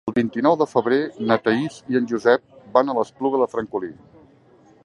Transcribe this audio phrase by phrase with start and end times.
[0.09, 0.97] El vint-i-nou de febrer
[1.31, 2.47] na Thaís i en Josep
[2.79, 3.93] van a l'Espluga de Francolí.